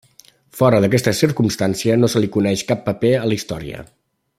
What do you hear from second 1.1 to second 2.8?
circumstància no se li coneix